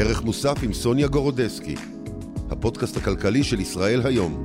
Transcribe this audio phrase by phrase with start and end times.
[0.00, 1.74] ערך מוסף עם סוניה גורודסקי,
[2.50, 4.44] הפודקאסט הכלכלי של ישראל היום.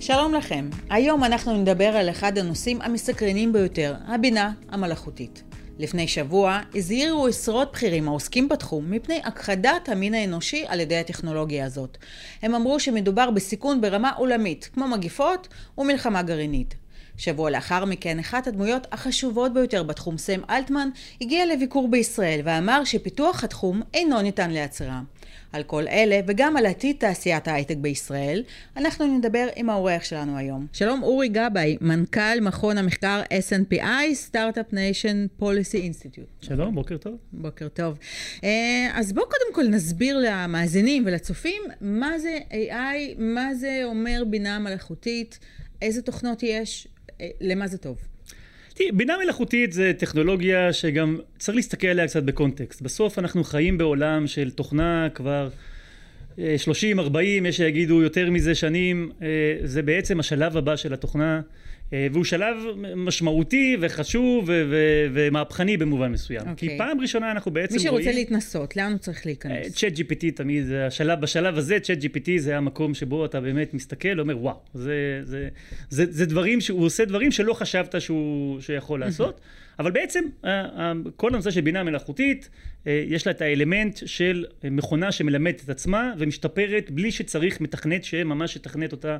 [0.00, 5.42] שלום לכם, היום אנחנו נדבר על אחד הנושאים המסקרנים ביותר, הבינה המלאכותית.
[5.78, 11.98] לפני שבוע הזהירו עשרות בכירים העוסקים בתחום מפני הכחדת המין האנושי על ידי הטכנולוגיה הזאת.
[12.42, 16.74] הם אמרו שמדובר בסיכון ברמה עולמית, כמו מגיפות ומלחמה גרעינית.
[17.18, 20.88] שבוע לאחר מכן, אחת הדמויות החשובות ביותר בתחום, סם אלטמן,
[21.20, 25.00] הגיע לביקור בישראל ואמר שפיתוח התחום אינו ניתן לעצירה.
[25.52, 28.42] על כל אלה וגם על עתיד תעשיית ההייטק בישראל,
[28.76, 30.66] אנחנו נדבר עם האורח שלנו היום.
[30.72, 36.24] שלום אורי גבאי, מנכ"ל מכון המחקר SNPI, Start-Up Nation Policy Institute.
[36.40, 37.16] שלום, בוקר טוב.
[37.32, 37.98] בוקר טוב.
[38.44, 44.58] אה, אז בואו קודם כל נסביר למאזינים ולצופים מה זה AI, מה זה אומר בינה
[44.58, 45.38] מלאכותית,
[45.82, 46.88] איזה תוכנות יש,
[47.40, 47.98] למה זה טוב?
[48.74, 52.82] תראי, בינה מלאכותית זה טכנולוגיה שגם צריך להסתכל עליה קצת בקונטקסט.
[52.82, 55.48] בסוף אנחנו חיים בעולם של תוכנה כבר
[56.38, 59.26] 30-40, אה, יש שיגידו יותר מזה שנים, אה,
[59.64, 61.40] זה בעצם השלב הבא של התוכנה.
[61.92, 62.56] אה, והוא שלב
[62.96, 64.50] משמעותי וחשוב
[65.12, 66.40] ומהפכני במובן מסוים.
[66.40, 66.54] Okay.
[66.56, 66.78] כי אוקיי.
[66.78, 67.84] פעם ראשונה אנחנו בעצם רואים...
[67.84, 68.16] מי שרוצה רואים...
[68.16, 69.74] להתנסות, לאן הוא צריך להיכנס?
[69.74, 74.20] צ'אט GPT תמיד, זה השלב, בשלב הזה צ'אט GPT זה המקום שבו אתה באמת מסתכל,
[74.20, 75.48] אומר וואו, זה, זה,
[75.90, 79.40] זה, זה דברים, שהוא עושה דברים שלא חשבת שהוא, שיכול לעשות.
[79.78, 80.24] אבל בעצם
[81.16, 82.48] כל הנושא של בינה מלאכותית,
[82.86, 88.56] אה, יש לה את האלמנט של מכונה שמלמדת את עצמה ומשתפרת בלי שצריך מתכנת שממש
[88.56, 89.16] יתכנת אותה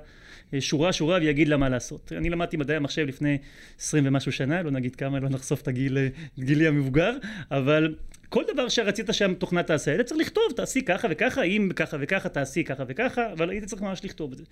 [0.54, 2.12] אה, שורה שורה ויגיד לה מה לעשות.
[2.16, 3.38] אני למדתי מדעי המחשב לפני
[3.80, 7.16] עשרים ומשהו שנה, לא נגיד כמה, לא נחשוף את הגיל, אה, גילי המבוגר,
[7.50, 7.94] אבל
[8.28, 12.64] כל דבר שרצית שהתוכנה תעשה, היית צריך לכתוב, תעשי ככה וככה, אם ככה וככה תעשי
[12.64, 14.44] ככה וככה, אבל היית צריך ממש לכתוב את זה.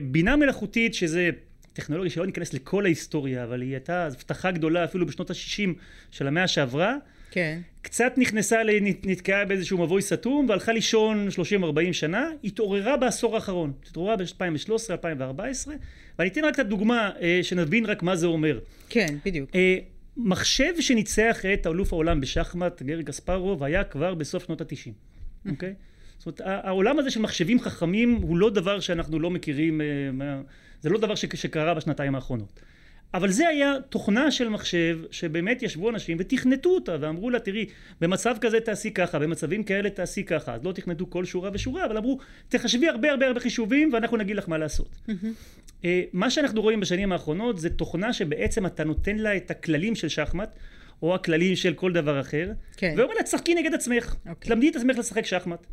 [0.00, 1.30] בינה מלאכותית שזה
[1.74, 5.68] טכנולוגיה שלא ניכנס לכל ההיסטוריה, אבל היא הייתה הבטחה גדולה אפילו בשנות ה-60
[6.10, 6.96] של המאה שעברה.
[7.30, 7.60] כן.
[7.82, 8.60] קצת נכנסה,
[9.04, 11.28] נתקעה באיזשהו מבוי סתום והלכה לישון
[11.90, 15.68] 30-40 שנה, התעוררה בעשור האחרון, התעוררה ב-2013-2014,
[16.18, 18.58] ואני אתן רק את הדוגמה אה, שנבין רק מה זה אומר.
[18.88, 19.50] כן, בדיוק.
[19.54, 19.78] אה,
[20.16, 24.90] מחשב שניצח את אלוף העולם בשחמט, גרי קספרוב, היה כבר בסוף שנות ה-90,
[25.50, 25.70] אוקיי?
[25.70, 25.72] Okay?
[26.24, 30.40] זאת אומרת, העולם הזה של מחשבים חכמים הוא לא דבר שאנחנו לא מכירים, אה,
[30.80, 32.60] זה לא דבר שקרה בשנתיים האחרונות.
[33.14, 37.66] אבל זה היה תוכנה של מחשב שבאמת ישבו אנשים ותכנתו אותה ואמרו לה תראי
[38.00, 41.96] במצב כזה תעשי ככה במצבים כאלה תעשי ככה אז לא תכנתו כל שורה ושורה אבל
[41.96, 42.18] אמרו
[42.48, 44.88] תחשבי הרבה הרבה הרבה חישובים ואנחנו נגיד לך מה לעשות.
[45.08, 45.86] Mm-hmm.
[46.12, 50.58] מה שאנחנו רואים בשנים האחרונות זה תוכנה שבעצם אתה נותן לה את הכללים של שחמט
[51.02, 52.94] או הכללים של כל דבר אחר כן.
[52.96, 54.28] ואומר לה תשחקי נגד עצמך okay.
[54.28, 54.48] אוקיי.
[54.48, 55.66] תלמדי את עצמך לשחק שחמט.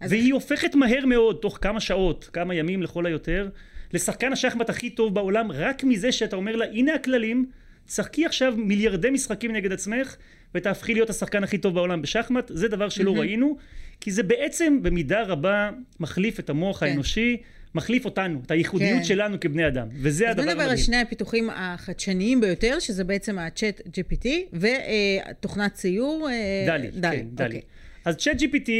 [0.00, 3.48] והיא הופכת מהר מאוד תוך כמה שעות כמה ימים לכל היותר
[3.92, 7.46] לשחקן השחמט הכי טוב בעולם רק מזה שאתה אומר לה הנה הכללים
[7.88, 10.16] שחקי עכשיו מיליארדי משחקים נגד עצמך
[10.54, 13.18] ותהפכי להיות השחקן הכי טוב בעולם בשחמט זה דבר שלא mm-hmm.
[13.18, 13.56] ראינו
[14.00, 15.70] כי זה בעצם במידה רבה
[16.00, 16.86] מחליף את המוח כן.
[16.86, 17.36] האנושי
[17.74, 19.04] מחליף אותנו, את הייחודיות כן.
[19.04, 20.48] שלנו כבני אדם, וזה הדבר המדהים.
[20.48, 26.28] אז בוא נדבר על שני הפיתוחים החדשניים ביותר, שזה בעצם ה-Chat GPT ותוכנת ציור.
[26.30, 27.16] אה, DALL-E, DALL-E.
[27.16, 27.46] כן, DALL-E.
[27.46, 27.60] אוקיי.
[28.08, 28.70] אז Chat GPT,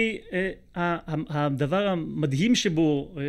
[0.76, 3.22] אה, הדבר המדהים שבו אה,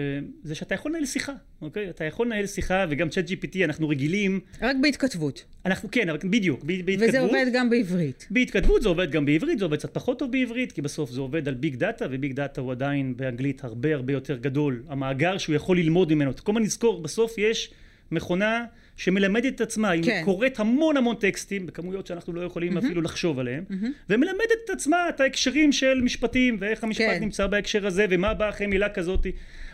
[0.44, 1.90] זה שאתה יכול לנהל שיחה, אוקיי?
[1.90, 4.40] אתה יכול לנהל שיחה וגם Chat GPT אנחנו רגילים...
[4.62, 5.46] רק בהתכתבות.
[5.66, 7.10] אנחנו, כן, אבל בדיוק, בהתכתבות.
[7.10, 8.28] וזה עובד גם בעברית.
[8.32, 11.48] בהתכתבות זה עובד גם בעברית, זה עובד קצת פחות טוב בעברית, כי בסוף זה עובד
[11.48, 14.84] על big data, ו big data הוא עדיין באנגלית הרבה הרבה יותר גדול.
[14.88, 16.31] המאגר שהוא יכול ללמוד ממנו.
[16.44, 17.72] כל הזמן נזכור, בסוף יש
[18.12, 18.66] מכונה
[19.00, 20.22] שמלמדת את עצמה, היא כן.
[20.26, 22.86] קוראת המון המון טקסטים, בכמויות שאנחנו לא יכולים mm-hmm.
[22.86, 23.86] אפילו לחשוב עליהם, mm-hmm.
[24.10, 27.20] ומלמדת את עצמה את ההקשרים של משפטים, ואיך המשפט כן.
[27.20, 29.28] נמצא בהקשר הזה, ומה בא אחרי מילה כזאת.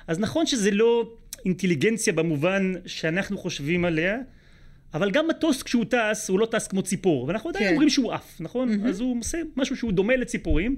[0.08, 1.14] אז נכון שזה לא
[1.46, 4.18] אינטליגנציה במובן שאנחנו חושבים עליה,
[4.94, 7.72] אבל גם מטוס כשהוא טס, הוא לא טס כמו ציפור, ואנחנו עדיין כן.
[7.72, 8.70] אומרים שהוא עף, נכון?
[8.70, 8.88] Mm-hmm.
[8.88, 10.76] אז הוא עושה משהו שהוא דומה לציפורים,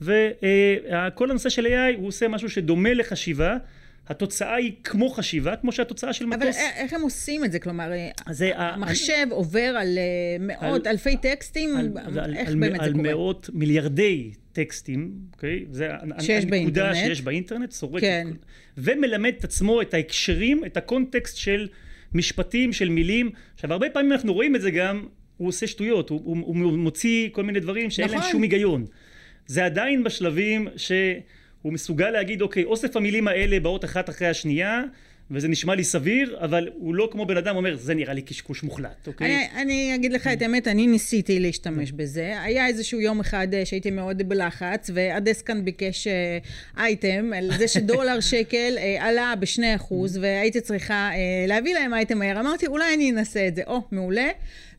[0.00, 3.56] וכל הנושא של AI הוא עושה משהו שדומה לחשיבה.
[4.08, 6.42] התוצאה היא כמו חשיבה, כמו שהתוצאה של מטוס...
[6.42, 7.58] אבל איך הם עושים את זה?
[7.58, 7.90] כלומר,
[8.30, 11.90] זה, המחשב אני, עובר על אה, מאות, על, אלפי טקסטים, על,
[12.36, 13.08] איך על, באמת על, זה קורה?
[13.08, 15.64] על מאות, מיליארדי טקסטים, אוקיי?
[15.70, 15.88] זה
[16.20, 16.96] שיש הנקודה באינטרנט.
[16.96, 18.00] שיש באינטרנט, סורק.
[18.00, 18.28] כן.
[18.78, 21.68] ומלמד את עצמו את ההקשרים, את הקונטקסט של
[22.14, 23.30] משפטים, של מילים.
[23.54, 27.28] עכשיו, הרבה פעמים אנחנו רואים את זה גם, הוא עושה שטויות, הוא, הוא, הוא מוציא
[27.32, 28.20] כל מיני דברים שאין נכון.
[28.20, 28.86] להם שום היגיון.
[29.46, 30.92] זה עדיין בשלבים ש...
[31.66, 34.82] הוא מסוגל להגיד אוקיי אוסף המילים האלה באות אחת אחרי השנייה
[35.30, 38.62] וזה נשמע לי סביר, אבל הוא לא כמו בן אדם אומר, זה נראה לי קשקוש
[38.62, 39.26] מוחלט, אוקיי?
[39.26, 42.42] אני, אני אגיד לך את האמת, אני ניסיתי להשתמש בזה.
[42.42, 46.38] היה איזשהו יום אחד אה, שהייתי מאוד בלחץ, והדסקן ביקש אה,
[46.76, 51.10] אייטם, על זה שדולר שקל אה, עלה בשני אחוז, והייתי צריכה
[51.48, 52.40] להביא להם אייטם מהר.
[52.40, 53.62] אמרתי, אולי אני אנסה את זה.
[53.66, 54.28] או, מעולה.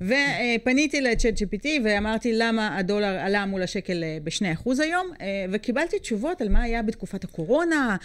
[0.01, 5.07] ופניתי לצ'אט GPT ואמרתי למה הדולר עלה מול השקל בשני אחוז היום,
[5.51, 7.95] וקיבלתי תשובות על מה היה בתקופת הקורונה,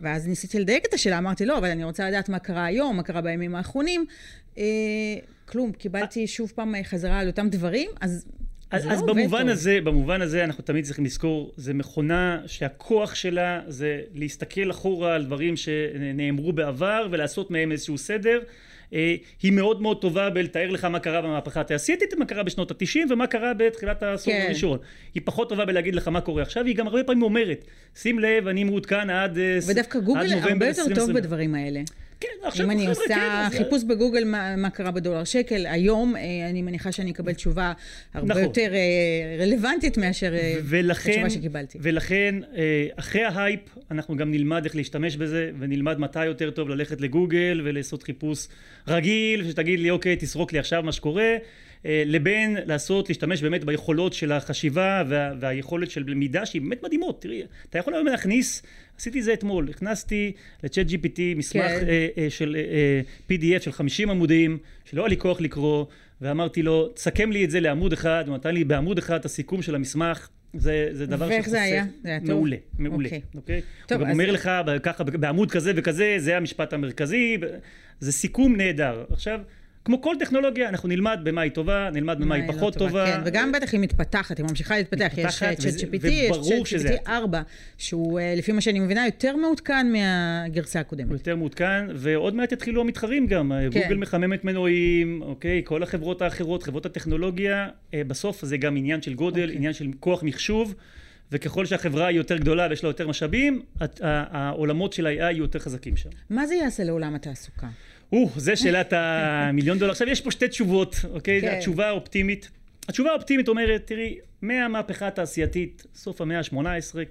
[0.00, 3.02] ואז ניסיתי לדייק את השאלה, אמרתי, לא, אבל אני רוצה לדעת מה קרה היום, מה
[3.02, 4.06] קרה בימים האחרונים.
[4.58, 4.64] אה,
[5.48, 8.26] כלום, קיבלתי שוב פעם חזרה על אותם דברים, אז
[8.70, 9.48] אז, אז לא במובן טוב.
[9.48, 15.24] הזה, במובן הזה אנחנו תמיד צריכים לזכור, זה מכונה שהכוח שלה זה להסתכל אחורה על
[15.24, 18.40] דברים שנאמרו בעבר ולעשות מהם איזשהו סדר.
[18.92, 23.08] אה, היא מאוד מאוד טובה בלתאר לך מה קרה במהפכה התעשייתית, מה קרה בשנות התשעים
[23.10, 24.44] ומה קרה בתחילת העשור כן.
[24.46, 24.78] הראשון.
[25.14, 27.64] היא פחות טובה בלהגיד לך מה קורה עכשיו, היא גם הרבה פעמים אומרת,
[27.96, 31.80] שים לב, אני מעודכן עד אה, ודווקא גוגל הרבה יותר טוב בדברים האלה.
[32.20, 32.66] כן, עכשיו...
[32.66, 33.84] אם אני עושה כן, חיפוש אז...
[33.84, 37.72] בגוגל מה, מה קרה בדולר שקל, היום אה, אני מניחה שאני אקבל תשובה
[38.14, 38.42] הרבה נכון.
[38.42, 41.78] יותר אה, רלוונטית מאשר אה, ולכן, התשובה שקיבלתי.
[41.82, 42.34] ולכן,
[42.96, 43.60] אחרי ההייפ,
[43.90, 48.48] אנחנו גם נלמד איך להשתמש בזה, ונלמד מתי יותר טוב ללכת לגוגל ולעשות חיפוש
[48.88, 51.36] רגיל, שתגיד לי, אוקיי, תסרוק לי עכשיו מה שקורה.
[51.84, 57.22] לבין לעשות, להשתמש באמת ביכולות של החשיבה וה, והיכולת של למידה שהיא באמת מדהימות.
[57.22, 58.62] תראי, אתה יכול היום להכניס
[58.98, 60.32] עשיתי זה אתמול, הכנסתי
[60.62, 61.88] לצ'אט GPT מסמך כן.
[61.88, 63.00] אה, אה, של אה,
[63.30, 65.84] PDF של 50 עמודים, שלא היה לי כוח לקרוא,
[66.20, 69.62] ואמרתי לו, תסכם לי את זה לעמוד אחד, הוא נתן לי בעמוד אחד את הסיכום
[69.62, 70.28] של המסמך.
[70.54, 71.28] זה, זה דבר.
[71.28, 71.84] ואיך זה היה?
[72.02, 72.28] זה היה טוב?
[72.28, 73.08] מעולה, מעולה.
[73.08, 73.20] אוקיי.
[73.34, 73.60] אוקיי?
[73.86, 74.20] טוב, הוא גם אז...
[74.20, 74.50] אומר לך,
[74.82, 77.36] ככה, בעמוד כזה וכזה, זה המשפט המרכזי,
[78.00, 79.04] זה סיכום נהדר.
[79.10, 79.40] עכשיו,
[79.86, 83.06] כמו כל טכנולוגיה, אנחנו נלמד במה היא טובה, נלמד במה היא לא פחות טובה.
[83.06, 85.12] כן, וגם בטח היא מתפתחת, היא ממשיכה להתפתח.
[85.16, 87.42] יש צ'אט GPT, יש צ'אט GPT 4,
[87.78, 91.08] שהוא אה, לפי מה שאני מבינה יותר מעודכן מהגרסה הקודמת.
[91.08, 93.52] הוא יותר מעודכן, ועוד מעט יתחילו המתחרים גם.
[93.70, 93.80] כן.
[93.80, 95.62] גוגל מחממת מנועים, אוקיי?
[95.64, 99.56] כל החברות האחרות, חברות הטכנולוגיה, אה, בסוף זה גם עניין של גודל, אוקיי.
[99.56, 100.74] עניין של כוח מחשוב.
[101.32, 103.62] וככל שהחברה היא יותר גדולה ויש לה יותר משאבים,
[104.02, 106.10] העולמות של ה-AI יהיו יותר חזקים שם.
[106.30, 107.66] מה זה יעשה לעולם התעסוקה?
[108.12, 109.90] או, זה שאלת המיליון דולר.
[109.90, 111.40] עכשיו, יש פה שתי תשובות, אוקיי?
[111.40, 111.54] כן.
[111.56, 112.50] התשובה האופטימית.
[112.88, 116.56] התשובה האופטימית אומרת, תראי, מהמהפכה התעשייתית, סוף המאה ה-18,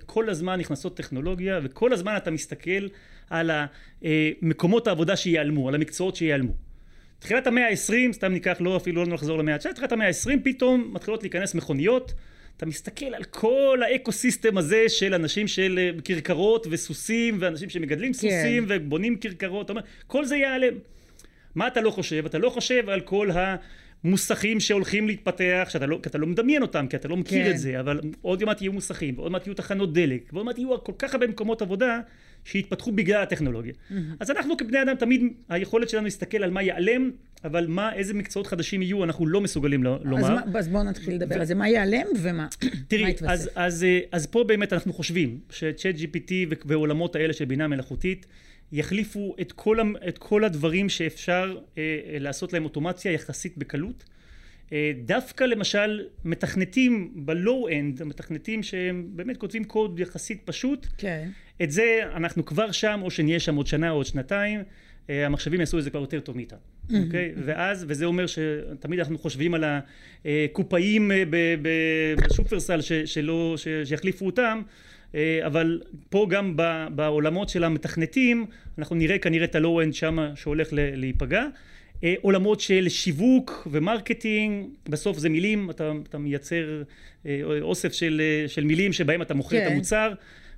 [0.06, 2.88] כל הזמן נכנסות טכנולוגיה, וכל הזמן אתה מסתכל
[3.30, 3.52] על
[4.42, 6.52] מקומות העבודה שייעלמו, על המקצועות שייעלמו.
[7.20, 10.90] תחילת המאה ה-20, סתם ניקח, לא אפילו לא נחזור למאה ה-19, תחילת המאה ה-20 פתאום
[10.94, 12.14] מתחילות להיכנס מכוניות,
[12.58, 18.14] אתה מסתכל על כל האקו סיסטם הזה של אנשים של אה, כרכרות וסוסים ואנשים שמגדלים
[18.14, 18.20] כן.
[18.20, 19.72] סוסים ובונים כרכרות,
[20.08, 20.74] כל זה ייעלם.
[21.56, 22.26] מה אתה לא חושב?
[22.26, 23.30] אתה לא חושב על כל
[24.04, 27.52] המוסכים שהולכים להתפתח, שאתה לא, אתה לא מדמיין אותם, כי אתה לא מכיר כן.
[27.52, 30.84] את זה, אבל עוד מעט יהיו מוסכים, ועוד מעט יהיו תחנות דלק, ועוד מעט יהיו
[30.84, 32.00] כל כך הרבה מקומות עבודה
[32.44, 33.74] שהתפתחו בגלל הטכנולוגיה.
[33.74, 33.94] Mm-hmm.
[34.20, 37.12] אז אנחנו כבני אדם תמיד, היכולת שלנו להסתכל על מה ייעלם,
[37.46, 40.18] אבל מה, איזה מקצועות חדשים יהיו, אנחנו לא מסוגלים לומר.
[40.18, 41.40] אז, מה, אז בואו נתחיל לדבר ו...
[41.40, 42.48] על זה, מה ייעלם ומה
[42.88, 43.32] תראי, יתווסף.
[43.32, 46.32] אז, אז, אה, אז פה באמת אנחנו חושבים שצ'אט GPT
[46.66, 48.26] ועולמות האלה של בינה מלאכותית,
[48.72, 54.04] יחליפו את כל, את כל הדברים שאפשר אה, אה, לעשות להם אוטומציה יחסית בקלות.
[54.74, 61.30] אה, דווקא למשל מתכנתים בלואו אנד, המתכנתים שהם באמת כותבים קוד יחסית פשוט, כן.
[61.64, 64.64] את זה אנחנו כבר שם, או שנהיה שם עוד שנה או עוד שנתיים,
[65.10, 66.60] המחשבים יעשו את זה כבר יותר טוב מאיתנו,
[67.06, 67.34] אוקיי?
[67.46, 69.64] ואז, וזה אומר שתמיד אנחנו חושבים על
[70.26, 71.24] הקופאים אה,
[72.18, 73.56] בשופרסל שלא,
[73.86, 74.62] שיחליפו אותם,
[75.46, 76.58] אבל פה גם
[76.96, 78.46] בעולמות של המתכנתים,
[78.78, 81.46] אנחנו נראה כנראה את ה low-end שם שהולך להיפגע.
[82.04, 86.84] אה, עולמות של שיווק ו marketing, בסוף זה מילים, אתה, אתה מייצר
[87.26, 89.68] אה, אוסף של, אה, של מילים שבהם אתה מוכר כן.
[89.68, 90.14] את המוצר,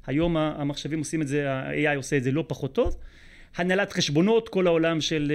[0.07, 2.95] היום המחשבים עושים את זה, ה-AI עושה את זה לא פחות טוב.
[3.55, 5.31] הנהלת חשבונות, כל העולם של,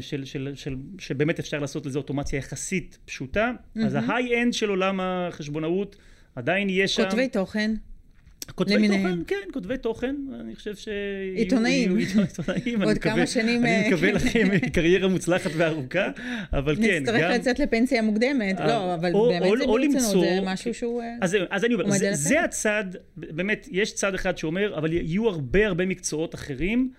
[0.00, 3.84] של, של, של, שבאמת אפשר לעשות לזה אוטומציה יחסית פשוטה, mm-hmm.
[3.86, 5.96] אז ההיי-אנד של עולם החשבונאות
[6.36, 7.04] עדיין יהיה שם.
[7.04, 7.74] כותבי תוכן.
[8.54, 9.02] כותבי למיניהם.
[9.02, 10.88] תוכן, כן, כותבי תוכן, אני חושב ש...
[11.36, 11.96] עיתונאים.
[11.96, 12.82] עיתונאים.
[12.88, 13.64] עוד כמה שנים...
[13.64, 16.10] אני מקווה אה, לכם קריירה מוצלחת וארוכה,
[16.52, 17.14] אבל כן, גם...
[17.14, 21.16] נצטרך לצאת לפנסיה מוקדמת, לא, אבל באמת זה ברצינות, זה משהו שהוא אה,
[21.50, 22.84] אז אני אומר, זה הצד,
[23.16, 26.90] באמת, יש צד אחד שאומר, אבל יהיו הרבה הרבה מקצועות אחרים,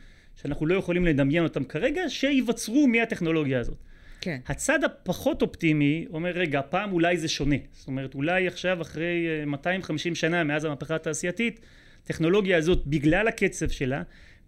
[0.41, 3.77] שאנחנו לא יכולים לדמיין אותם כרגע, שייווצרו מהטכנולוגיה הזאת.
[4.21, 4.39] כן.
[4.47, 7.55] הצד הפחות אופטימי אומר, רגע, הפעם אולי זה שונה.
[7.71, 11.59] זאת אומרת, אולי עכשיו, אחרי 250 אה, שנה מאז המהפכה התעשייתית,
[12.03, 14.01] הטכנולוגיה הזאת, בגלל הקצב שלה,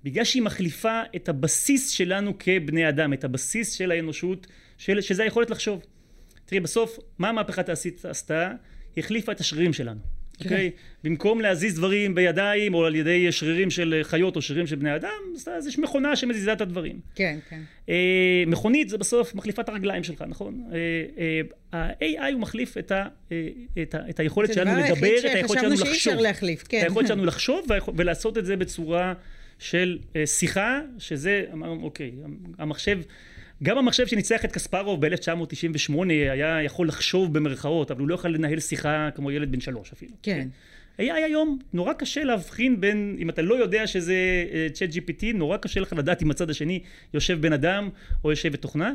[0.04, 5.50] בגלל שהיא מחליפה את הבסיס שלנו כבני אדם, את הבסיס של האנושות, של, שזה היכולת
[5.50, 5.82] לחשוב.
[6.46, 8.51] תראי, בסוף, מה המהפכה התעשייתית עשתה?
[8.96, 10.14] היא החליפה את השרירים שלנו.
[10.44, 10.72] אוקיי?
[11.04, 15.10] במקום להזיז דברים בידיים או על ידי שרירים של חיות או שרירים של בני אדם,
[15.58, 17.00] אז יש מכונה שמזיזה את הדברים.
[17.15, 17.62] כן, כן.
[17.89, 20.63] אה, מכונית זה בסוף מחליפה את הרגליים שלך, נכון?
[20.74, 21.42] אה,
[21.74, 23.06] ה-AI הוא מחליף את, ה,
[23.82, 26.13] את, ה, את היכולת שלנו לדבר, את היכולת שלנו לחשוב.
[26.13, 26.77] להחליף, כן.
[26.77, 29.13] את היכולת שלנו לחשוב ולעשות את זה בצורה
[29.60, 32.12] של שיחה, שזה, אמרנו, אוקיי,
[32.58, 33.00] המחשב...
[33.63, 38.59] גם המחשב שניצח את קספרוב ב-1998 היה יכול לחשוב במרכאות, אבל הוא לא יכול לנהל
[38.59, 40.12] שיחה כמו ילד בן שלוש אפילו.
[40.24, 40.47] כן.
[40.97, 44.15] היה היום נורא קשה להבחין בין, אם אתה לא יודע שזה
[44.74, 46.79] צ'אט uh, GPT, נורא קשה לך לדעת אם הצד השני
[47.13, 47.89] יושב בן אדם
[48.24, 48.93] או יושבת תוכנה.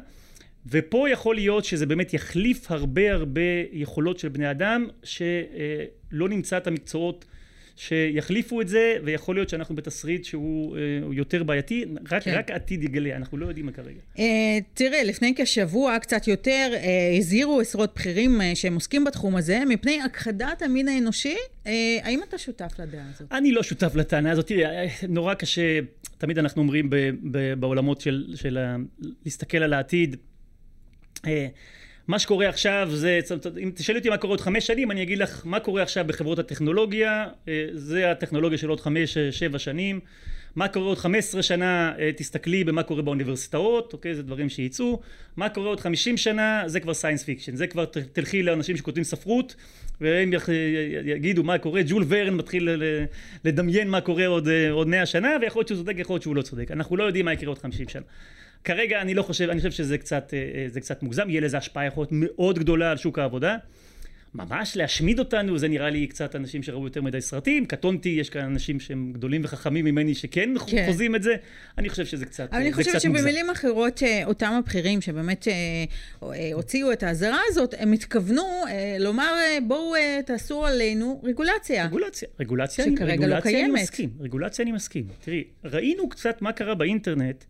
[0.67, 3.41] ופה יכול להיות שזה באמת יחליף הרבה הרבה
[3.73, 7.25] יכולות של בני אדם, שלא נמצא את המקצועות
[7.81, 10.83] שיחליפו את זה, ויכול להיות שאנחנו בתסריט שהוא אה,
[11.13, 12.35] יותר בעייתי, רק, כן.
[12.35, 14.01] רק העתיד יגלה, אנחנו לא יודעים מה כרגע.
[14.19, 19.63] אה, תראה, לפני כשבוע, קצת יותר, אה, הזהירו עשרות בכירים אה, שהם עוסקים בתחום הזה,
[19.69, 21.37] מפני הכחדת המין האנושי.
[21.67, 21.73] אה,
[22.03, 23.33] האם אתה שותף לדעה הזאת?
[23.33, 24.47] אני לא שותף לטענה הזאת.
[24.47, 25.79] תראי, אה, נורא קשה,
[26.19, 26.97] תמיד אנחנו אומרים ב,
[27.31, 28.59] ב, בעולמות של, של
[29.25, 30.17] להסתכל על העתיד.
[32.11, 33.21] מה שקורה עכשיו זה,
[33.63, 36.39] אם תשאלי אותי מה קורה עוד חמש שנים, אני אגיד לך מה קורה עכשיו בחברות
[36.39, 40.01] הטכנולוגיה, אה, זה הטכנולוגיה של עוד חמש, אה, שבע שנים.
[40.57, 44.15] מה קורה עוד חמש עשרה שנה, אה, תסתכלי במה קורה באוניברסיטאות, אוקיי?
[44.15, 45.01] זה דברים שייצאו.
[45.37, 47.57] מה קורה עוד חמישים שנה, זה כבר science fiction.
[47.57, 49.55] זה כבר תלכי לאנשים שכותבים ספרות,
[50.01, 50.31] והם
[51.05, 51.83] יגידו מה קורה.
[51.87, 52.69] ג'ול ורן מתחיל
[53.45, 56.43] לדמיין מה קורה עוד, עוד מאה שנה, ויכול להיות שהוא צודק, יכול להיות שהוא לא
[56.43, 56.71] צודק.
[56.71, 58.03] אנחנו לא יודעים מה יקרה עוד חמישים שנה.
[58.65, 61.87] כרגע אני לא חושב, אני חושב שזה קצת, אה, אה, קצת מוגזם, יהיה לזה השפעה
[61.87, 63.57] יכול להיות מאוד גדולה על שוק העבודה.
[64.35, 68.45] ממש להשמיד אותנו, זה נראה לי קצת אנשים שראו יותר מדי סרטים, קטונתי, יש כאן
[68.45, 70.87] אנשים שהם גדולים וחכמים ממני שכן כן.
[70.87, 71.37] חוזים את זה,
[71.79, 72.57] אני חושב שזה קצת מוגזם.
[72.57, 73.51] אני חושבת שבמילים מוגזם.
[73.51, 75.49] אחרות, אה, אותם הבכירים שבאמת
[76.53, 78.65] הוציאו את האזהרה הזאת, הם התכוונו
[79.01, 79.35] לומר,
[79.67, 79.95] בואו
[80.27, 81.87] תעשו עלינו רגולציה.
[81.87, 83.75] רגולציה, רגולציה, שכרגע לא רגולציה לא קיימת.
[83.75, 85.07] אני מסכים, רגולציה אני מסכים.
[85.21, 87.45] תראי, ראינו קצת מה קרה באינטרנט.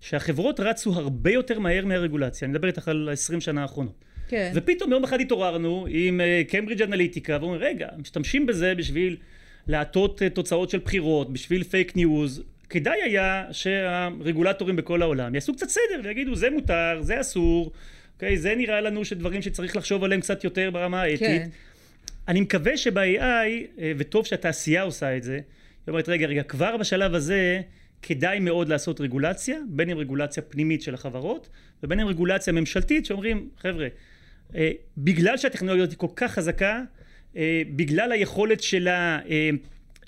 [0.00, 4.04] שהחברות רצו הרבה יותר מהר מהרגולציה, אני מדבר איתך על ה-20 שנה האחרונות.
[4.28, 4.52] כן.
[4.54, 9.16] ופתאום יום אחד התעוררנו עם קיימברידג' אנליטיקה, ואומרים, רגע, משתמשים בזה בשביל
[9.66, 15.68] להטות אה, תוצאות של בחירות, בשביל fake news, כדאי היה שהרגולטורים בכל העולם יעשו קצת
[15.68, 17.72] סדר ויגידו, זה מותר, זה אסור,
[18.14, 21.20] אוקיי, זה נראה לנו שדברים שצריך לחשוב עליהם קצת יותר ברמה האתית.
[21.20, 21.48] כן.
[22.28, 23.20] אני מקווה שב-AI,
[23.76, 25.42] uh, וטוב שהתעשייה עושה את זה, היא
[25.88, 27.60] אומרת, רגע, רגע, כבר בשלב הזה,
[28.06, 31.48] כדאי מאוד לעשות רגולציה, בין אם רגולציה פנימית של החברות
[31.82, 33.88] ובין אם רגולציה ממשלתית שאומרים חבר'ה
[34.54, 36.82] אה, בגלל שהטכנולוגיה הזאת היא כל כך חזקה
[37.36, 39.50] אה, בגלל היכולת שלה אה,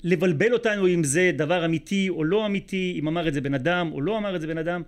[0.03, 3.89] לבלבל אותנו אם זה דבר אמיתי או לא אמיתי אם אמר את זה בן אדם
[3.91, 4.81] או לא אמר את זה בן אדם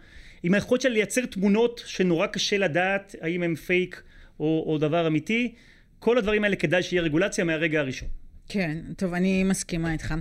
[0.43, 4.01] עם היכולת שלה לייצר תמונות שנורא קשה לדעת האם הם פייק
[4.39, 5.53] או, או דבר אמיתי
[5.99, 8.07] כל הדברים האלה כדאי שיהיה רגולציה מהרגע הראשון
[8.53, 10.13] כן, טוב, אני מסכימה איתך.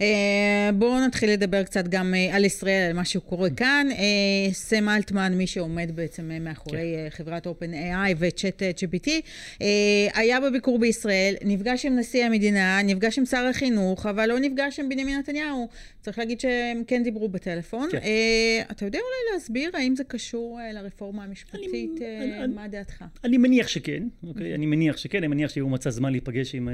[0.00, 3.86] אה, בואו נתחיל לדבר קצת גם אה, על ישראל, על מה שקורה כאן.
[3.90, 7.10] אה, סם אלטמן, מי שעומד בעצם מאחורי כן.
[7.10, 9.10] חברת OpenAI וצ'אט GPT,
[10.14, 14.88] היה בביקור בישראל, נפגש עם נשיא המדינה, נפגש עם שר החינוך, אבל לא נפגש עם
[14.88, 15.68] בנימין נתניהו.
[16.00, 17.88] צריך להגיד שהם כן דיברו בטלפון.
[17.92, 17.98] כן.
[18.70, 21.90] אתה יודע אולי להסביר האם זה קשור לרפורמה המשפטית?
[22.00, 23.04] אני, מה דעתך?
[23.24, 24.54] אני מניח שכן, אוקיי?
[24.54, 26.68] אני מניח שכן, אני מניח שהוא מצא זמן להיפגש עם...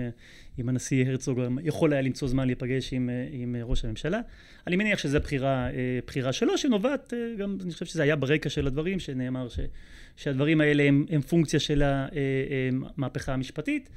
[0.59, 4.21] עם הנשיא הרצוג יכול היה למצוא זמן להיפגש עם, אה, עם אה, ראש הממשלה.
[4.67, 8.67] אני מניח שזו בחירה, אה, בחירה שלו, שנובעת, גם אני חושב שזה היה ברקע של
[8.67, 9.59] הדברים, שנאמר ש,
[10.17, 13.91] שהדברים האלה הם, הם פונקציה של המהפכה המשפטית.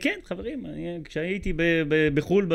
[0.00, 1.52] כן, חברים, אני, כשהייתי
[2.14, 2.48] בחו"ל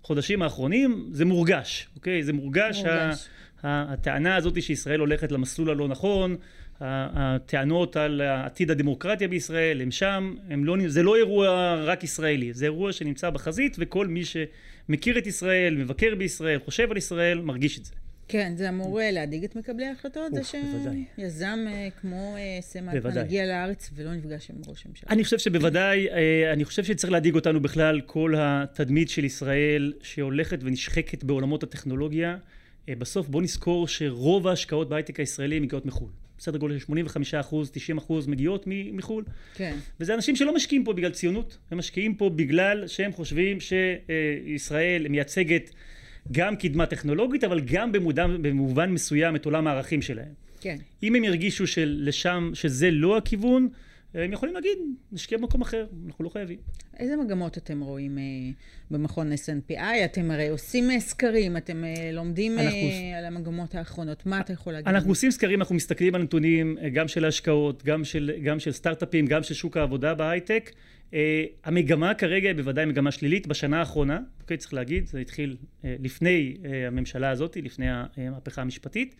[0.00, 2.22] בחודשים האחרונים, זה מורגש, אוקיי?
[2.22, 2.82] זה מורגש.
[2.84, 3.28] מורגש.
[3.62, 6.36] הטענה הזאת שישראל הולכת למסלול הלא נכון,
[6.80, 12.64] הטענות על עתיד הדמוקרטיה בישראל הם שם, הם לא, זה לא אירוע רק ישראלי, זה
[12.64, 17.84] אירוע שנמצא בחזית וכל מי שמכיר את ישראל, מבקר בישראל, חושב על ישראל, מרגיש את
[17.84, 17.92] זה.
[18.28, 23.18] כן, זה אמור אה, להדאיג את מקבלי ההחלטות, זה שיזם אה, כמו אה, סם אלטמן
[23.18, 25.10] הגיע לארץ ולא נפגש עם ראש הממשלה.
[25.10, 26.06] אני חושב שבוודאי,
[26.52, 32.36] אני חושב שצריך להדאיג אותנו בכלל כל התדמית של ישראל שהולכת ונשחקת בעולמות הטכנולוגיה.
[32.90, 36.08] בסוף בוא נזכור שרוב ההשקעות בהייטק הישראלי מגיעות מחו"ל.
[36.38, 39.24] בסדר גודל של 85 אחוז, 90 אחוז מגיעות מחו"ל.
[39.54, 39.76] כן.
[40.00, 45.70] וזה אנשים שלא משקיעים פה בגלל ציונות, הם משקיעים פה בגלל שהם חושבים שישראל מייצגת
[46.32, 50.32] גם קדמה טכנולוגית, אבל גם במודע, במובן מסוים את עולם הערכים שלהם.
[50.60, 50.76] כן.
[51.02, 53.68] אם הם ירגישו שלשם, שזה לא הכיוון,
[54.14, 54.78] הם יכולים להגיד,
[55.12, 56.58] נשקיע במקום אחר, אנחנו לא חייבים.
[56.98, 58.22] איזה מגמות אתם רואים אה,
[58.90, 60.04] במכון S&PI?
[60.04, 62.76] אתם הרי עושים אה, סקרים, אתם אה, לומדים אנחנו...
[62.76, 64.26] אה, על המגמות האחרונות.
[64.26, 64.88] מה אתה יכול להגיד?
[64.88, 68.72] אנחנו עושים סקרים, אנחנו מסתכלים על נתונים אה, גם של ההשקעות, גם של, גם של
[68.72, 70.70] סטארט-אפים, גם של שוק העבודה בהייטק.
[71.10, 71.14] Uh,
[71.64, 76.56] המגמה כרגע היא בוודאי מגמה שלילית בשנה האחרונה, אוקיי, צריך להגיד, זה התחיל uh, לפני
[76.56, 79.14] uh, הממשלה הזאת, לפני המהפכה המשפטית.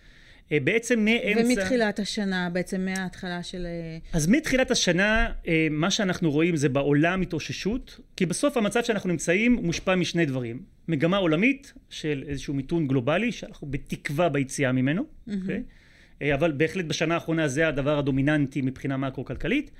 [0.48, 1.60] Uh, בעצם מאמצע...
[1.60, 3.66] ומתחילת השנה, בעצם מההתחלה של...
[4.12, 9.52] אז מתחילת השנה, uh, מה שאנחנו רואים זה בעולם התאוששות, כי בסוף המצב שאנחנו נמצאים
[9.52, 10.62] מושפע משני דברים.
[10.88, 15.32] מגמה עולמית של איזשהו מיתון גלובלי, שאנחנו בתקווה ביציאה ממנו, mm-hmm.
[15.40, 15.56] אוקיי?
[15.56, 15.78] Okay?
[16.34, 19.70] אבל בהחלט בשנה האחרונה זה הדבר הדומיננטי מבחינה מקרו-כלכלית.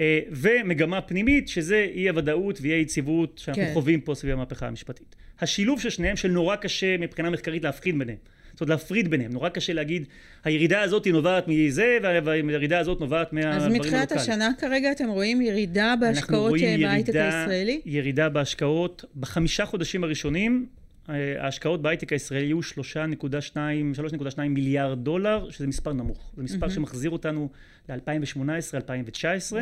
[0.00, 3.70] אה, ומגמה פנימית שזה אי הוודאות ואי היציבות שאנחנו כן.
[3.72, 5.16] חווים פה סביב המהפכה המשפטית.
[5.40, 8.18] השילוב של שניהם שנורא קשה מבחינה מחקרית להפחיד ביניהם.
[8.54, 10.04] זאת אומרת להפריד ביניהם, נורא קשה להגיד
[10.44, 13.82] הירידה הזאת נובעת מזה והירידה הזאת נובעת מהדברים הלוקאליים.
[13.82, 17.80] אז מתחילת השנה כרגע אתם רואים ירידה בהשקעות בהייטק הישראלי?
[17.84, 20.66] ירידה בהשקעות בחמישה חודשים הראשונים
[21.08, 26.32] אה, ההשקעות בהייטק הישראלי היו 3.2 מיליארד דולר, שזה מספר נמוך.
[26.36, 26.70] זה מספר mm-hmm.
[26.70, 27.48] שמחזיר אותנו
[27.88, 29.56] ל-2018-2019.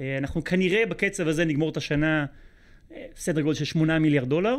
[0.00, 2.26] אה, אנחנו כנראה בקצב הזה נגמור את השנה
[2.92, 4.56] אה, סדר גודל של 8 מיליארד דולר.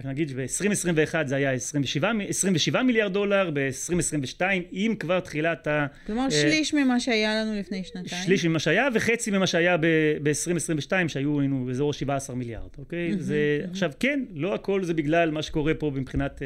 [0.00, 4.40] רק נגיד שב-2021 זה היה 27, 27 מיליארד דולר, ב-2022
[4.70, 5.86] עם כבר תחילת ה...
[6.06, 8.22] כלומר uh, שליש ממה שהיה לנו לפני שנתיים.
[8.24, 13.12] שליש ממה שהיה וחצי ממה שהיה ב-2022 שהיו לנו באזור 17 מיליארד, אוקיי?
[13.12, 13.70] Mm-hmm, זה mm-hmm.
[13.70, 16.40] עכשיו כן, לא הכל זה בגלל מה שקורה פה מבחינת uh,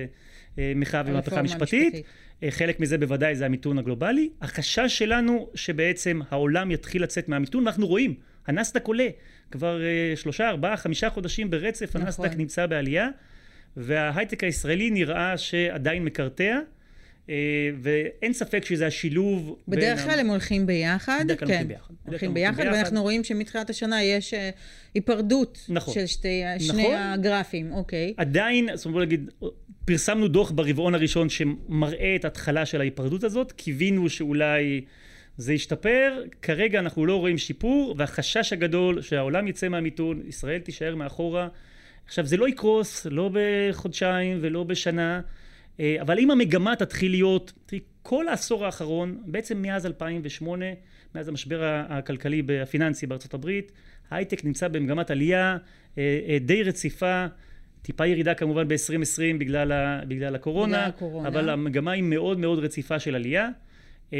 [0.57, 1.95] uh, מחאה ומהפכה משפטית.
[1.95, 4.29] Uh, חלק מזה בוודאי זה המיתון הגלובלי.
[4.41, 8.15] החשש שלנו שבעצם העולם יתחיל לצאת מהמיתון ואנחנו רואים,
[8.47, 9.09] הנסדק עולה
[9.51, 12.03] כבר uh, שלושה, ארבעה, חמישה חודשים ברצף, נכון.
[12.03, 13.09] הנסדק נמצא בעלייה.
[13.77, 16.59] וההייטק הישראלי נראה שעדיין מקרטע.
[17.31, 17.35] אה,
[17.83, 21.21] ואין ספק שזה השילוב בדרך כלל הם הולכים ביחד.
[21.25, 21.55] בדרך כלל כן.
[21.55, 21.95] הולכים ביחד.
[22.07, 24.51] הולכים ביחד, ואנחנו רואים שמתחילת השנה יש אה,
[24.95, 25.95] היפרדות נכון.
[25.95, 26.95] של שתי, שני נכון.
[26.95, 28.15] הגרפים, אוקיי.
[28.17, 29.31] עדיין, זאת אומרת, להגיד,
[29.85, 34.81] פרסמנו דוח ברבעון הראשון שמראה את ההתחלה של ההיפרדות הזאת, קיווינו שאולי
[35.37, 41.49] זה ישתפר, כרגע אנחנו לא רואים שיפור, והחשש הגדול שהעולם יצא מהמיתון, ישראל תישאר מאחורה.
[42.07, 45.21] עכשיו זה לא יקרוס, לא בחודשיים ולא בשנה,
[45.81, 50.67] אה, אבל אם המגמה תתחיל להיות, תראי, כל העשור האחרון, בעצם מאז 2008,
[51.15, 53.73] מאז המשבר הכלכלי הפיננסי בארצות הברית,
[54.11, 55.57] ההייטק נמצא במגמת עלייה
[55.99, 57.27] אה, אה, די רציפה,
[57.83, 59.73] טיפה ירידה כמובן ב-2020 בגלל,
[60.09, 63.49] בגלל הקורונה, בגלל הקורונה, אבל המגמה היא מאוד מאוד רציפה של עלייה.
[64.11, 64.15] Uh,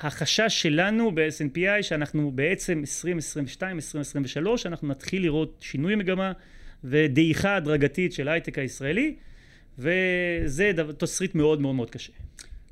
[0.00, 6.32] החשש שלנו ב-SNPI שאנחנו בעצם 2022, 2023, אנחנו נתחיל לראות שינוי מגמה,
[6.90, 9.14] ודעיכה הדרגתית של ההייטק הישראלי,
[9.78, 12.12] וזה תסריט מאוד מאוד מאוד קשה.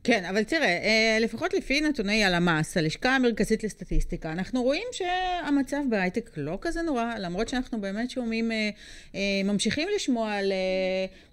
[0.05, 6.31] כן, אבל תראה, אה, לפחות לפי נתוני הלמ"ס, הלשכה המרכזית לסטטיסטיקה, אנחנו רואים שהמצב בהייטק
[6.37, 8.71] לא כזה נורא, למרות שאנחנו באמת שומעים, אה,
[9.15, 10.53] אה, ממשיכים לשמוע על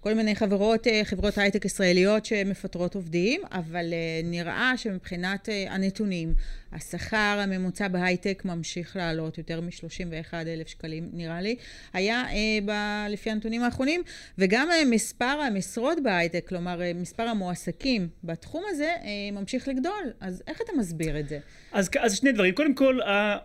[0.00, 3.84] כל מיני חברות, חברות הייטק ישראליות שמפטרות עובדים, אבל
[4.24, 6.34] נראה שמבחינת הנתונים,
[6.72, 11.56] השכר הממוצע בהייטק ממשיך לעלות יותר מ-31 אלף שקלים, נראה לי.
[11.92, 14.02] היה אה, ב- לפי הנתונים האחרונים,
[14.38, 20.12] וגם אה, מספר המשרות בהייטק, כלומר אה, מספר המועסקים בתחום הזה, אה, ממשיך לגדול.
[20.20, 21.38] אז איך אתה מסביר את זה?
[21.72, 22.54] אז, אז שני דברים.
[22.54, 23.38] קודם כל, אה,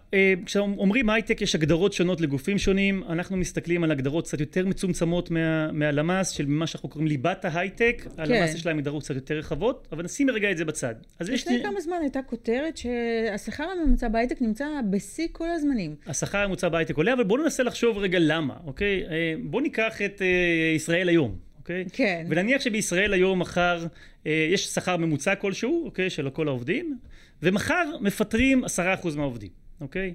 [0.45, 3.03] כשאומרים הייטק יש הגדרות שונות לגופים שונים.
[3.09, 8.01] אנחנו מסתכלים על הגדרות קצת יותר מצומצמות מה, מהלמ"ס, של מה שאנחנו קוראים ליבת ההייטק.
[8.03, 8.21] כן.
[8.21, 10.95] הלמ"ס יש להם הגדרות קצת יותר רחבות, אבל נשים רגע את זה בצד.
[11.19, 12.85] לפני כמה זמן הייתה כותרת ש...
[13.33, 15.95] השכר הממוצע בהייטק נמצא בשיא כל הזמנים.
[16.07, 19.03] השכר הממוצע בהייטק עולה, אבל בואו ננסה לחשוב רגע למה, אוקיי?
[19.09, 21.35] אה, בואו ניקח את אה, ישראל היום.
[21.57, 21.85] אוקיי?
[21.93, 22.25] כן.
[22.29, 23.85] ונניח שבישראל היום מחר
[24.27, 26.09] אה, יש שכר ממוצע כלשהו, אוקיי?
[26.09, 26.97] של כל העובדים,
[27.43, 29.49] ומחר מפטרים עשרה אחוז מהעובדים,
[29.81, 30.13] אוקיי?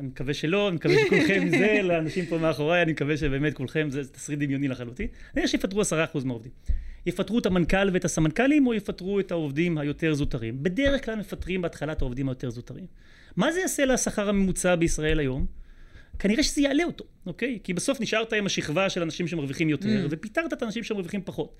[0.00, 4.04] אני מקווה שלא, אני מקווה שכולכם זה, לאנשים פה מאחוריי, אני מקווה שבאמת כולכם זה
[4.04, 5.06] תסריט דמיוני לחלוטין.
[5.36, 6.52] נניח שיפטרו עשרה אחוז מהעובדים.
[7.08, 10.62] יפטרו את המנכ"ל ואת הסמנכ"לים או יפטרו את העובדים היותר זוטרים.
[10.62, 12.86] בדרך כלל מפטרים בהתחלה את העובדים היותר זוטרים.
[13.36, 15.46] מה זה יעשה לשכר הממוצע בישראל היום?
[16.18, 17.58] כנראה שזה יעלה אותו, אוקיי?
[17.64, 20.08] כי בסוף נשארת עם השכבה של אנשים שמרוויחים יותר, mm.
[20.10, 21.56] ופיטרת את האנשים שמרוויחים פחות.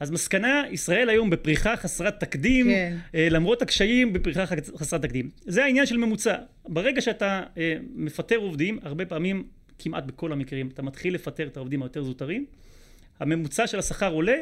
[0.00, 2.96] אז מסקנה, ישראל היום בפריחה חסרת תקדים, כן.
[3.14, 5.30] אה, למרות הקשיים בפריחה חסרת תקדים.
[5.46, 6.36] זה העניין של ממוצע.
[6.68, 9.44] ברגע שאתה אה, מפטר עובדים, הרבה פעמים,
[9.78, 12.46] כמעט בכל המקרים, אתה מתחיל לפטר את העובדים היותר זוטרים,
[13.20, 14.36] הממוצע של השכר עולה,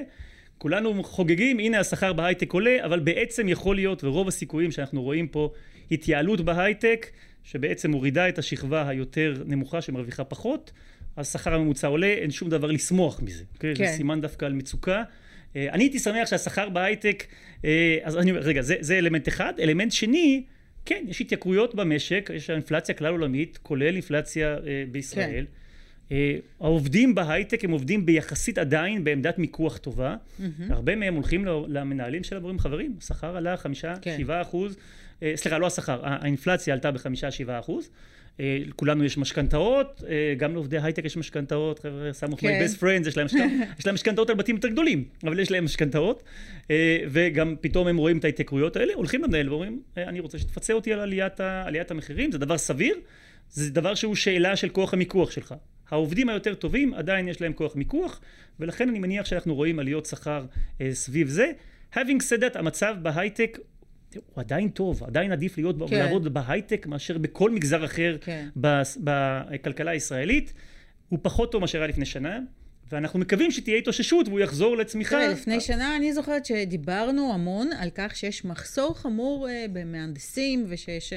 [0.63, 5.53] כולנו חוגגים, הנה השכר בהייטק עולה, אבל בעצם יכול להיות, ורוב הסיכויים שאנחנו רואים פה,
[5.91, 7.11] התייעלות בהייטק,
[7.45, 10.73] שבעצם מורידה את השכבה היותר נמוכה שמרוויחה פחות,
[11.17, 13.45] השכר הממוצע עולה, אין שום דבר לשמוח מזה.
[13.59, 13.75] כן.
[13.75, 15.03] זה סימן דווקא על מצוקה.
[15.57, 17.25] אה, אני הייתי שמח שהשכר בהייטק,
[17.65, 19.53] אה, אז אני אומר, רגע, זה, זה אלמנט אחד.
[19.61, 20.43] אלמנט שני,
[20.85, 25.47] כן, יש התייקרויות במשק, יש אינפלציה כלל עולמית, כולל אינפלציה אה, בישראל.
[25.47, 25.62] כן.
[26.13, 30.17] אה, העובדים בהייטק הם עובדים ביחסית עדיין בעמדת מיקוח טובה.
[30.17, 30.45] Mm-hmm.
[30.71, 34.17] הרבה מהם הולכים למנהלים של ואומרים, חברים, השכר עלה חמישה, כן.
[34.19, 34.77] שבעה אחוז,
[35.23, 37.91] אה, סליחה, לא השכר, האינפלציה עלתה בחמישה, שבעה אחוז.
[38.41, 42.61] אה, לכולנו יש משכנתאות, אה, גם לעובדי הייטק יש משכנתאות, חבר'ה, שמו כן.
[42.61, 43.09] my best friends,
[43.79, 46.23] יש להם משכנתאות על בתים יותר גדולים, אבל יש להם משכנתאות,
[46.71, 50.93] אה, וגם פתאום הם רואים את ההתייקרויות האלה, הולכים למנהל ואומרים, אני רוצה שתפצה אותי
[50.93, 52.97] על עליית, עליית המחירים, זה דבר סביר,
[53.51, 55.55] זה דבר שהוא שאלה של כוח המיקוח שלך.
[55.93, 58.21] העובדים היותר טובים עדיין יש להם כוח מיקוח,
[58.61, 60.47] ולכן אני מניח שאנחנו רואים עליות שכר
[60.93, 61.47] סביב זה.
[61.95, 63.59] Having said that, המצב בהייטק
[64.15, 65.99] הוא עדיין טוב, עדיין עדיף להיות, כן.
[65.99, 68.49] לעבוד בהייטק מאשר בכל מגזר אחר כן.
[68.57, 70.53] בכלכלה הישראלית.
[71.09, 72.39] הוא פחות טוב מאשר היה לפני שנה.
[72.93, 75.17] ואנחנו מקווים שתהיה התאוששות והוא יחזור לצמיחה.
[75.17, 81.13] תראה, לפני שנה אני זוכרת שדיברנו המון על כך שיש מחסור חמור uh, במהנדסים ושיש
[81.13, 81.17] uh,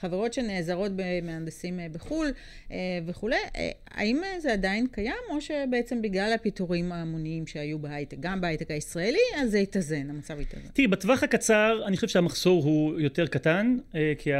[0.00, 2.28] חברות שנעזרות במהנדסים uh, בחו"ל
[3.06, 3.36] וכולי.
[3.90, 9.50] האם זה עדיין קיים או שבעצם בגלל הפיטורים ההמוניים שהיו בהייטק, גם בהייטק הישראלי, אז
[9.50, 10.68] זה התאזן, המצב התאזן?
[10.72, 13.76] תראי, בטווח הקצר אני חושב שהמחסור הוא יותר קטן,
[14.18, 14.30] כי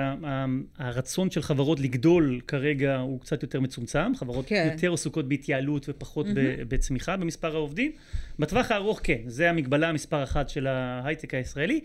[0.79, 4.15] הרצון של חברות לגדול כרגע הוא קצת יותר מצומצם.
[4.17, 4.69] חברות כן.
[4.73, 6.35] יותר עסוקות בהתייעלות ופחות mm-hmm.
[6.69, 7.93] בצמיחה במספר העובדים.
[8.39, 11.81] בטווח הארוך כן, זה המגבלה המספר אחת של ההייטק הישראלי.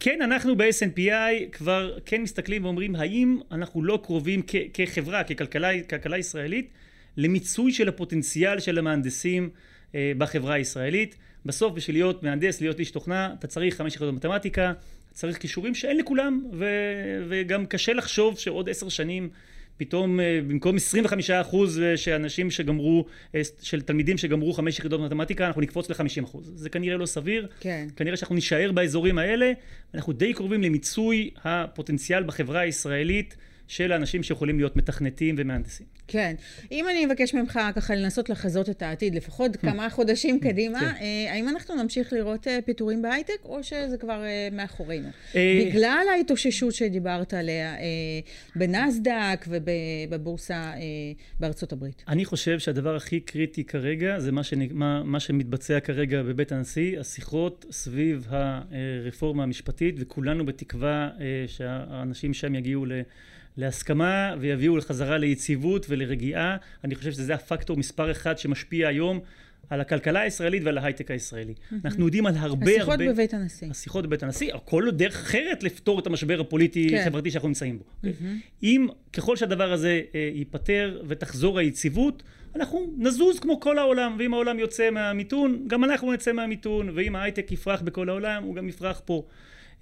[0.00, 6.18] כן, אנחנו ב-SNPI כבר כן מסתכלים ואומרים, האם אנחנו לא קרובים כ- כחברה, ככלכלה, ככלכלה
[6.18, 6.70] ישראלית,
[7.16, 9.50] למיצוי של הפוטנציאל של המהנדסים
[9.94, 11.16] אה, בחברה הישראלית.
[11.46, 14.72] בסוף, בשביל להיות מהנדס, להיות איש תוכנה, אתה צריך חמש יחידות מתמטיקה,
[15.12, 19.30] צריך כישורים שאין לכולם, ו- וגם קשה לחשוב שעוד עשר שנים
[19.78, 25.46] פתאום אה, במקום 25 אחוז אה, שאנשים שגמרו, אה, של תלמידים שגמרו חמש יחידות מתמטיקה,
[25.46, 26.52] אנחנו נקפוץ ל-50 אחוז.
[26.54, 27.46] זה כנראה לא סביר.
[27.60, 27.88] כן.
[27.96, 29.52] כנראה שאנחנו נישאר באזורים האלה.
[29.94, 33.36] אנחנו די קרובים למיצוי הפוטנציאל בחברה הישראלית.
[33.68, 35.86] של האנשים שיכולים להיות מתכנתים ומהנדסים.
[36.08, 36.34] כן.
[36.72, 39.58] אם אני אבקש ממך ככה לנסות לחזות את העתיד, לפחות hmm.
[39.58, 40.44] כמה חודשים hmm.
[40.44, 40.86] קדימה, כן.
[41.00, 45.08] אה, האם אנחנו נמשיך לראות אה, פיטורים בהייטק, או שזה כבר אה, מאחורינו?
[45.34, 47.74] בגלל ההתאוששות שדיברת עליה
[48.56, 50.72] בנסדק ובבורסה
[51.40, 52.04] בארצות הברית.
[52.08, 54.78] אני חושב שהדבר הכי קריטי כרגע זה מה, שנ...
[54.78, 61.10] מה, מה שמתבצע כרגע בבית הנשיא, השיחות סביב הרפורמה המשפטית, וכולנו בתקווה
[61.46, 62.92] שהאנשים שם יגיעו ל...
[63.58, 66.56] להסכמה ויביאו לחזרה ליציבות ולרגיעה.
[66.84, 69.20] אני חושב שזה הפקטור מספר אחד שמשפיע היום
[69.70, 71.54] על הכלכלה הישראלית ועל ההייטק הישראלי.
[71.54, 71.74] Mm-hmm.
[71.84, 72.94] אנחנו יודעים על הרבה השיחות הרבה...
[72.94, 73.70] השיחות בבית הנשיא.
[73.70, 77.32] השיחות בבית הנשיא, כל דרך אחרת לפתור את המשבר הפוליטי-חברתי כן.
[77.32, 77.84] שאנחנו נמצאים בו.
[77.84, 78.08] Mm-hmm.
[78.62, 82.22] אם, ככל שהדבר הזה אה, ייפתר ותחזור היציבות,
[82.56, 87.52] אנחנו נזוז כמו כל העולם, ואם העולם יוצא מהמיתון, גם אנחנו נצא מהמיתון, ואם ההייטק
[87.52, 89.22] יפרח בכל העולם, הוא גם יפרח פה.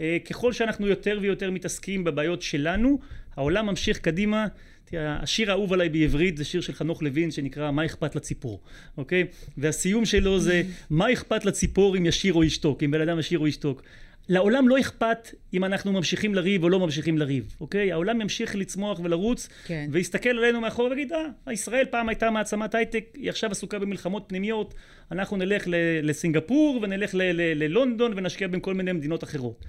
[0.01, 2.99] אה, ככל שאנחנו יותר ויותר מתעסקים בבעיות שלנו,
[3.37, 4.47] העולם ממשיך קדימה.
[4.85, 8.61] תראה, השיר האהוב עליי בעברית זה שיר של חנוך לוין שנקרא מה אכפת לציפור,
[8.97, 9.27] אוקיי?
[9.59, 13.47] והסיום שלו זה מה אכפת לציפור אם ישיר או ישתוק, אם בן אדם ישיר או
[13.47, 13.83] ישתוק.
[14.29, 17.93] לעולם לא אכפת אם אנחנו ממשיכים לריב או לא ממשיכים לריב, אוקיי?
[17.93, 19.89] העולם ימשיך לצמוח ולרוץ, כן.
[19.93, 24.75] ויסתכל עלינו מאחור ויגיד, אה, ישראל פעם הייתה מעצמת הייטק, היא עכשיו עסוקה במלחמות פנימיות,
[25.13, 25.65] אנחנו נלך
[26.03, 29.65] לסינגפור ונלך ללונדון ונשקיע בין כל מיני מדינות אחרות.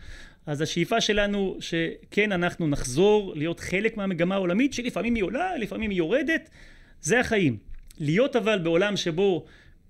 [0.47, 5.97] אז השאיפה שלנו שכן אנחנו נחזור להיות חלק מהמגמה העולמית, שלפעמים היא עולה, לפעמים היא
[5.97, 6.49] יורדת,
[7.01, 7.57] זה החיים.
[7.99, 9.45] להיות אבל בעולם שבו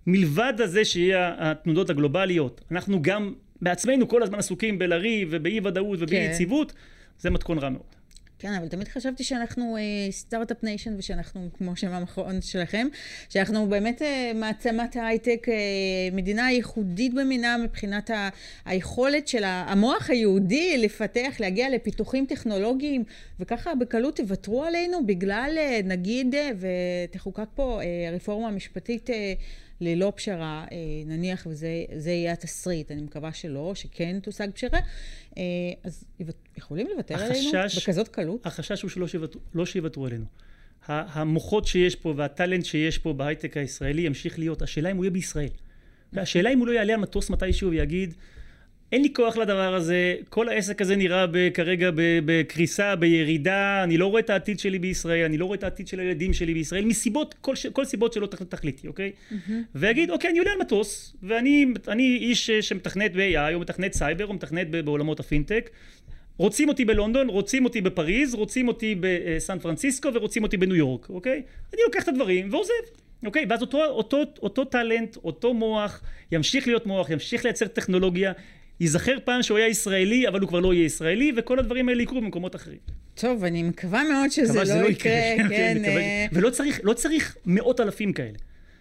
[0.08, 6.18] מלבד הזה שיהיה התנודות הגלובליות, אנחנו גם בעצמנו כל הזמן עסוקים בלריב ובאי ודאות ובאי
[6.18, 6.32] כן.
[6.32, 6.74] יציבות,
[7.20, 7.97] זה מתכון רע מאוד.
[8.40, 9.78] כן, אבל תמיד חשבתי שאנחנו
[10.12, 12.88] start-up אה, nation ושאנחנו, כמו שם המכון שלכם,
[13.30, 18.30] שאנחנו באמת uh, מעצמת ההייטק, uh, מדינה ייחודית במינה מבחינת ה-
[18.66, 23.04] היכולת של המוח היהודי לפתח, להגיע לפיתוחים טכנולוגיים,
[23.40, 26.66] וככה בקלות תוותרו עלינו בגלל, uh, נגיד, uh,
[27.10, 29.14] ותחוקק פה uh, רפורמה משפטית uh,
[29.82, 34.80] ללא פשרה, אה, נניח וזה יהיה התסריט, אני מקווה שלא, שכן תושג פשרה,
[35.38, 35.44] אה,
[35.84, 36.04] אז
[36.58, 38.46] יכולים לוותר החשש, עלינו בכזאת קלות?
[38.46, 40.26] החשש הוא שלא שיוותרו, לא שיוותרו עלינו.
[40.88, 45.12] המוחות שיש פה וה talent שיש פה בהייטק הישראלי ימשיך להיות, השאלה אם הוא יהיה
[45.12, 45.50] בישראל.
[46.14, 48.14] והשאלה אם הוא לא יעלה על מטוס מתישהו ויגיד,
[48.92, 51.90] אין לי כוח לדבר הזה, כל העסק הזה נראה כרגע
[52.26, 56.00] בקריסה, בירידה, אני לא רואה את העתיד שלי בישראל, אני לא רואה את העתיד של
[56.00, 59.12] הילדים שלי בישראל, מסיבות, כל, כל סיבות שלא תכליתי, אוקיי?
[59.12, 59.52] אמממ.
[59.76, 64.70] ויגיד, אוקיי, אני עולה על מטוס, ואני איש שמתכנת ב-AI, או מתכנת סייבר, או מתכנת
[64.70, 65.70] בעולמות הפינטק,
[66.38, 71.42] רוצים אותי בלונדון, רוצים אותי בפריז, רוצים אותי בסן פרנסיסקו ורוצים אותי בניו יורק, אוקיי?
[71.74, 72.74] אני לוקח את הדברים ועוזב.
[73.26, 73.46] אוקיי?
[73.50, 78.34] ואז אותו, אותו, אותו טאלנט, אותו מוח, ימשיך להיות מוח, ימשיך לייצר טכנולוגיה,
[78.80, 82.22] ייזכר פעם שהוא היה ישראלי, אבל הוא כבר לא יהיה ישראלי, וכל הדברים האלה יקרו
[82.22, 82.78] במקומות אחרים.
[83.16, 85.46] טוב, אני מקווה מאוד שזה לא, לא יקרה, כן.
[85.50, 86.26] כן אה...
[86.32, 88.38] ולא צריך, לא צריך מאות אלפים כאלה.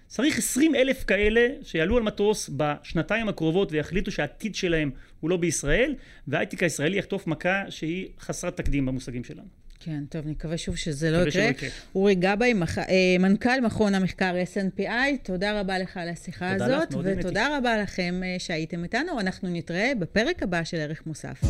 [0.07, 5.95] צריך עשרים אלף כאלה שיעלו על מטוס בשנתיים הקרובות ויחליטו שהעתיד שלהם הוא לא בישראל,
[6.29, 9.65] וההייטק הישראלי יחטוף מכה שהיא חסרת תקדים במושגים שלנו.
[9.87, 11.51] כן, טוב, נקווה שוב שזה לא יקרה.
[11.94, 12.79] אורי גבאי, מח...
[12.79, 12.85] אה,
[13.20, 17.57] מנכ"ל מכון המחקר S&PI, תודה רבה לך על השיחה הזאת, לך, ותודה נתי.
[17.59, 19.20] רבה לכם אה, שהייתם איתנו.
[19.20, 21.40] אנחנו נתראה בפרק הבא של ערך מוסף.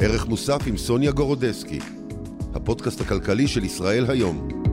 [0.00, 1.78] ערך מוסף עם סוניה גורודסקי,
[2.54, 4.63] הפודקאסט הכלכלי של ישראל היום.